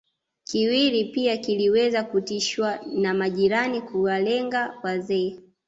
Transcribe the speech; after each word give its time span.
Kiwiri 0.43 1.05
pia 1.05 1.37
kiliweza 1.37 2.03
kuitishwa 2.03 2.79
na 2.97 3.13
majirani 3.13 3.81
kuwalenga 3.81 4.77
wazee 4.83 5.39